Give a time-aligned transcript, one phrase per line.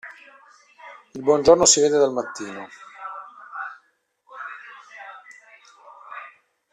[1.13, 2.67] Il buon giorno si vede dal mattino.